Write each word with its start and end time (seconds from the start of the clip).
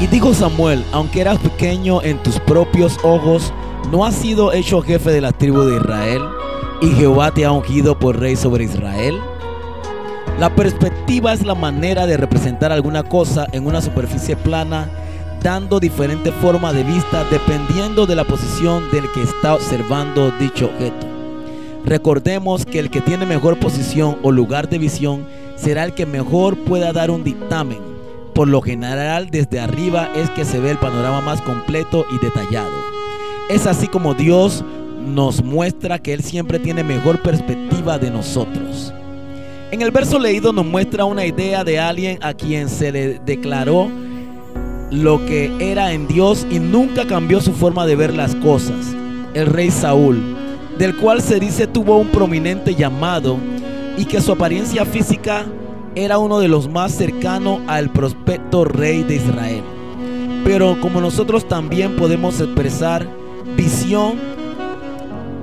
Y 0.00 0.06
dijo 0.06 0.32
Samuel, 0.32 0.82
aunque 0.92 1.20
eras 1.20 1.38
pequeño 1.38 2.02
en 2.02 2.22
tus 2.22 2.40
propios 2.40 2.96
ojos, 3.02 3.52
¿no 3.92 4.06
has 4.06 4.14
sido 4.14 4.50
hecho 4.50 4.80
jefe 4.80 5.10
de 5.10 5.20
la 5.20 5.32
tribu 5.32 5.60
de 5.60 5.76
Israel? 5.76 6.22
¿Y 6.80 6.88
Jehová 6.92 7.32
te 7.32 7.44
ha 7.44 7.52
ungido 7.52 7.98
por 7.98 8.18
rey 8.18 8.34
sobre 8.34 8.64
Israel? 8.64 9.20
La 10.38 10.54
perspectiva 10.54 11.34
es 11.34 11.44
la 11.44 11.54
manera 11.54 12.06
de 12.06 12.16
representar 12.16 12.72
alguna 12.72 13.02
cosa 13.02 13.46
en 13.52 13.66
una 13.66 13.82
superficie 13.82 14.36
plana, 14.36 14.88
dando 15.42 15.78
diferente 15.78 16.32
forma 16.32 16.72
de 16.72 16.82
vista 16.82 17.24
dependiendo 17.30 18.06
de 18.06 18.16
la 18.16 18.24
posición 18.24 18.90
del 18.90 19.04
que 19.12 19.22
está 19.22 19.54
observando 19.54 20.30
dicho 20.40 20.66
objeto. 20.66 21.06
Recordemos 21.84 22.64
que 22.64 22.78
el 22.78 22.88
que 22.90 23.02
tiene 23.02 23.26
mejor 23.26 23.58
posición 23.58 24.16
o 24.22 24.32
lugar 24.32 24.70
de 24.70 24.78
visión 24.78 25.26
será 25.56 25.84
el 25.84 25.92
que 25.92 26.06
mejor 26.06 26.56
pueda 26.64 26.90
dar 26.94 27.10
un 27.10 27.22
dictamen. 27.22 27.89
Por 28.40 28.48
lo 28.48 28.62
general, 28.62 29.28
desde 29.30 29.60
arriba 29.60 30.08
es 30.16 30.30
que 30.30 30.46
se 30.46 30.60
ve 30.60 30.70
el 30.70 30.78
panorama 30.78 31.20
más 31.20 31.42
completo 31.42 32.06
y 32.10 32.16
detallado. 32.24 32.72
Es 33.50 33.66
así 33.66 33.86
como 33.86 34.14
Dios 34.14 34.64
nos 35.06 35.44
muestra 35.44 35.98
que 35.98 36.14
Él 36.14 36.22
siempre 36.22 36.58
tiene 36.58 36.82
mejor 36.82 37.20
perspectiva 37.20 37.98
de 37.98 38.10
nosotros. 38.10 38.94
En 39.72 39.82
el 39.82 39.90
verso 39.90 40.18
leído 40.18 40.54
nos 40.54 40.64
muestra 40.64 41.04
una 41.04 41.26
idea 41.26 41.64
de 41.64 41.78
alguien 41.78 42.18
a 42.22 42.32
quien 42.32 42.70
se 42.70 42.90
le 42.90 43.18
declaró 43.18 43.90
lo 44.90 45.22
que 45.26 45.52
era 45.60 45.92
en 45.92 46.08
Dios 46.08 46.46
y 46.50 46.60
nunca 46.60 47.06
cambió 47.06 47.42
su 47.42 47.52
forma 47.52 47.84
de 47.84 47.96
ver 47.96 48.14
las 48.14 48.34
cosas. 48.36 48.96
El 49.34 49.48
rey 49.48 49.70
Saúl, 49.70 50.18
del 50.78 50.96
cual 50.96 51.20
se 51.20 51.40
dice 51.40 51.66
tuvo 51.66 51.98
un 51.98 52.08
prominente 52.08 52.74
llamado 52.74 53.36
y 53.98 54.06
que 54.06 54.22
su 54.22 54.32
apariencia 54.32 54.86
física 54.86 55.44
era 55.94 56.18
uno 56.18 56.38
de 56.38 56.48
los 56.48 56.68
más 56.68 56.92
cercanos 56.92 57.60
al 57.66 57.90
prospecto 57.90 58.64
rey 58.64 59.02
de 59.02 59.16
Israel. 59.16 59.62
Pero 60.44 60.80
como 60.80 61.00
nosotros 61.00 61.48
también 61.48 61.96
podemos 61.96 62.40
expresar 62.40 63.06
visión 63.56 64.18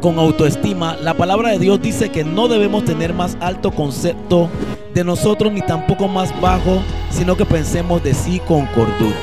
con 0.00 0.18
autoestima, 0.18 0.96
la 0.96 1.14
palabra 1.14 1.50
de 1.50 1.58
Dios 1.58 1.82
dice 1.82 2.10
que 2.10 2.24
no 2.24 2.48
debemos 2.48 2.84
tener 2.84 3.12
más 3.12 3.36
alto 3.40 3.72
concepto 3.72 4.48
de 4.94 5.04
nosotros 5.04 5.52
ni 5.52 5.60
tampoco 5.60 6.08
más 6.08 6.32
bajo, 6.40 6.82
sino 7.10 7.36
que 7.36 7.44
pensemos 7.44 8.02
de 8.02 8.14
sí 8.14 8.40
con 8.46 8.66
cordura. 8.66 9.16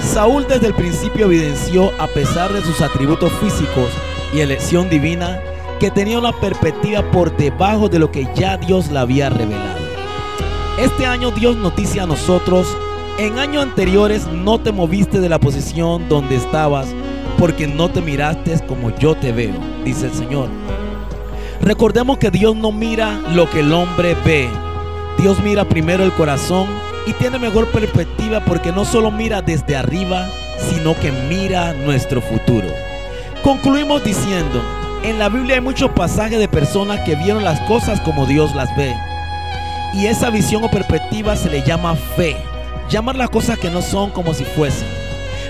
Saúl 0.00 0.46
desde 0.48 0.68
el 0.68 0.74
principio 0.74 1.26
evidenció, 1.26 1.90
a 1.98 2.06
pesar 2.06 2.52
de 2.52 2.62
sus 2.62 2.80
atributos 2.80 3.32
físicos 3.34 3.90
y 4.34 4.40
elección 4.40 4.88
divina, 4.88 5.40
que 5.78 5.90
tenía 5.90 6.18
una 6.18 6.32
perspectiva 6.32 7.02
por 7.10 7.34
debajo 7.36 7.88
de 7.88 7.98
lo 7.98 8.10
que 8.10 8.28
ya 8.34 8.56
Dios 8.58 8.90
le 8.90 8.98
había 8.98 9.30
revelado. 9.30 9.79
Este 10.80 11.04
año 11.04 11.30
Dios 11.30 11.56
noticia 11.56 12.04
a 12.04 12.06
nosotros, 12.06 12.66
en 13.18 13.38
años 13.38 13.64
anteriores 13.64 14.26
no 14.28 14.58
te 14.58 14.72
moviste 14.72 15.20
de 15.20 15.28
la 15.28 15.38
posición 15.38 16.08
donde 16.08 16.36
estabas 16.36 16.86
porque 17.38 17.66
no 17.66 17.90
te 17.90 18.00
miraste 18.00 18.58
como 18.66 18.88
yo 18.96 19.14
te 19.14 19.30
veo, 19.30 19.52
dice 19.84 20.06
el 20.06 20.14
Señor. 20.14 20.48
Recordemos 21.60 22.16
que 22.16 22.30
Dios 22.30 22.56
no 22.56 22.72
mira 22.72 23.20
lo 23.34 23.50
que 23.50 23.60
el 23.60 23.74
hombre 23.74 24.16
ve. 24.24 24.48
Dios 25.18 25.38
mira 25.40 25.68
primero 25.68 26.02
el 26.02 26.12
corazón 26.12 26.66
y 27.06 27.12
tiene 27.12 27.38
mejor 27.38 27.66
perspectiva 27.66 28.40
porque 28.40 28.72
no 28.72 28.86
solo 28.86 29.10
mira 29.10 29.42
desde 29.42 29.76
arriba, 29.76 30.30
sino 30.70 30.98
que 30.98 31.12
mira 31.28 31.74
nuestro 31.74 32.22
futuro. 32.22 32.68
Concluimos 33.42 34.02
diciendo, 34.02 34.62
en 35.02 35.18
la 35.18 35.28
Biblia 35.28 35.56
hay 35.56 35.60
muchos 35.60 35.90
pasajes 35.90 36.38
de 36.38 36.48
personas 36.48 37.00
que 37.00 37.16
vieron 37.16 37.44
las 37.44 37.60
cosas 37.68 38.00
como 38.00 38.24
Dios 38.24 38.54
las 38.54 38.74
ve. 38.78 38.94
Y 39.92 40.06
esa 40.06 40.30
visión 40.30 40.62
o 40.62 40.70
perspectiva 40.70 41.36
se 41.36 41.50
le 41.50 41.62
llama 41.62 41.96
fe. 42.16 42.36
Llamar 42.88 43.16
las 43.16 43.30
cosas 43.30 43.58
que 43.58 43.70
no 43.70 43.82
son 43.82 44.10
como 44.10 44.34
si 44.34 44.44
fuesen. 44.44 44.86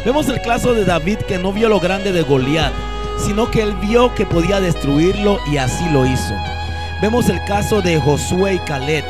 Vemos 0.04 0.28
el 0.28 0.40
caso 0.40 0.72
de 0.72 0.84
David 0.84 1.18
que 1.18 1.38
no 1.38 1.52
vio 1.52 1.68
lo 1.68 1.78
grande 1.78 2.10
de 2.10 2.22
Goliat, 2.22 2.72
sino 3.18 3.50
que 3.50 3.62
él 3.62 3.74
vio 3.74 4.14
que 4.14 4.24
podía 4.24 4.60
destruirlo 4.60 5.38
y 5.50 5.58
así 5.58 5.84
lo 5.90 6.06
hizo. 6.06 6.34
Vemos 7.02 7.28
el 7.28 7.42
caso 7.44 7.82
de 7.82 8.00
Josué 8.00 8.54
y 8.54 8.58
Caleb, 8.60 9.04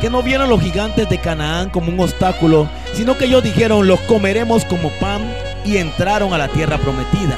que 0.00 0.08
no 0.08 0.22
vieron 0.22 0.48
los 0.48 0.60
gigantes 0.60 1.08
de 1.10 1.18
Canaán 1.18 1.68
como 1.68 1.92
un 1.92 2.00
obstáculo, 2.00 2.68
sino 2.94 3.18
que 3.18 3.26
ellos 3.26 3.42
dijeron, 3.42 3.86
los 3.86 4.00
comeremos 4.00 4.64
como 4.64 4.88
pan 4.98 5.22
y 5.64 5.76
entraron 5.76 6.32
a 6.32 6.38
la 6.38 6.48
tierra 6.48 6.78
prometida. 6.78 7.36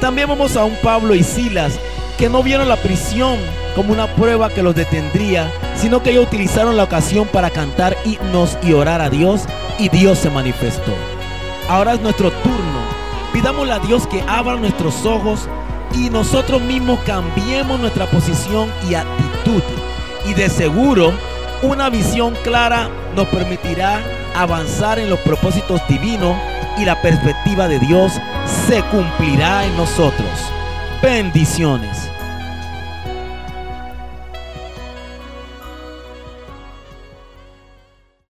También 0.00 0.28
vemos 0.28 0.54
a 0.56 0.64
un 0.64 0.76
Pablo 0.82 1.14
y 1.14 1.22
Silas 1.22 1.72
que 2.18 2.28
no 2.28 2.42
vieron 2.42 2.68
la 2.68 2.76
prisión 2.76 3.38
como 3.74 3.92
una 3.92 4.06
prueba 4.06 4.50
que 4.50 4.62
los 4.62 4.74
detendría, 4.74 5.50
sino 5.76 6.02
que 6.02 6.10
ellos 6.10 6.26
utilizaron 6.26 6.76
la 6.76 6.84
ocasión 6.84 7.26
para 7.26 7.50
cantar 7.50 7.96
himnos 8.04 8.56
y 8.62 8.72
orar 8.72 9.00
a 9.00 9.10
Dios 9.10 9.42
y 9.78 9.88
Dios 9.88 10.18
se 10.18 10.30
manifestó. 10.30 10.92
Ahora 11.68 11.94
es 11.94 12.00
nuestro 12.00 12.30
turno. 12.30 12.84
Pidámosle 13.32 13.72
a 13.72 13.78
Dios 13.80 14.06
que 14.06 14.22
abra 14.28 14.56
nuestros 14.56 15.04
ojos 15.04 15.48
y 15.94 16.10
nosotros 16.10 16.62
mismos 16.62 17.00
cambiemos 17.06 17.80
nuestra 17.80 18.06
posición 18.06 18.70
y 18.88 18.94
actitud. 18.94 19.62
Y 20.26 20.34
de 20.34 20.48
seguro, 20.48 21.12
una 21.62 21.90
visión 21.90 22.34
clara 22.42 22.88
nos 23.16 23.26
permitirá 23.28 24.00
avanzar 24.34 24.98
en 24.98 25.10
los 25.10 25.18
propósitos 25.20 25.80
divinos 25.88 26.36
y 26.78 26.84
la 26.84 27.00
perspectiva 27.00 27.68
de 27.68 27.78
Dios 27.78 28.12
se 28.68 28.82
cumplirá 28.84 29.64
en 29.64 29.76
nosotros. 29.76 30.28
Bendiciones. 31.02 32.13